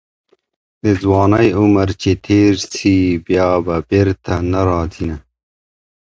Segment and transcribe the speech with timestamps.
[0.83, 2.95] د ځوانۍ عمر چي تېر سي
[3.27, 5.17] بیا په بیرته نه راځینه